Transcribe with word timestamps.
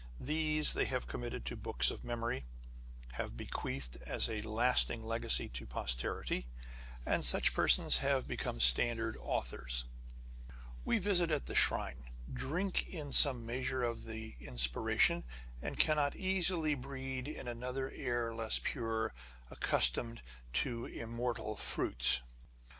These 0.19 0.73
they 0.73 0.85
have 0.85 1.05
committed 1.05 1.45
to 1.45 1.55
books 1.55 1.91
of 1.91 2.03
memory, 2.03 2.45
have 3.11 3.37
bequeathed 3.37 3.97
as 4.03 4.27
a 4.27 4.41
lasting 4.41 5.03
legacy 5.03 5.47
to 5.49 5.67
posterity; 5.67 6.47
and 7.05 7.23
such 7.23 7.53
persons 7.53 7.97
have 7.97 8.27
become 8.27 8.59
standard 8.59 9.15
authors. 9.21 9.85
We 10.83 10.97
visit 10.97 11.29
at 11.29 11.45
the 11.45 11.53
shrine, 11.53 12.05
drink 12.33 12.89
in 12.89 13.13
some 13.13 13.45
measure 13.45 13.83
of 13.83 14.05
the 14.05 14.37
inspiration, 14.39 15.23
and 15.61 15.77
cannot 15.77 16.15
easily" 16.15 16.73
breathe 16.89 17.27
in 17.27 17.47
other 17.63 17.91
air 17.91 18.33
less 18.33 18.57
pure, 18.57 19.13
accustomed 19.51 20.23
to 20.53 20.87
immortal 20.87 21.55
fruits." 21.55 22.21